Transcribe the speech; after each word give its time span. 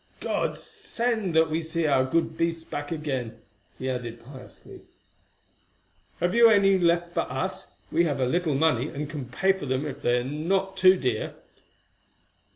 God 0.19 0.57
send 0.57 1.35
that 1.35 1.51
we 1.51 1.61
see 1.61 1.85
our 1.85 2.03
good 2.03 2.35
beasts 2.35 2.63
back 2.63 2.91
again," 2.91 3.39
he 3.77 3.87
added 3.87 4.25
piously. 4.25 4.81
"Have 6.19 6.33
you 6.33 6.49
any 6.49 6.79
left 6.79 7.13
for 7.13 7.31
us? 7.31 7.69
We 7.91 8.05
have 8.05 8.19
a 8.19 8.25
little 8.25 8.55
money, 8.55 8.87
and 8.89 9.07
can 9.07 9.25
pay 9.29 9.51
for 9.53 9.67
them 9.67 9.85
if 9.85 10.01
they 10.01 10.23
be 10.23 10.29
not 10.29 10.75
too 10.75 10.97
dear." 10.97 11.35